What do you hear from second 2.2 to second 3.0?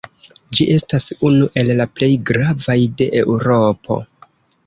gravaj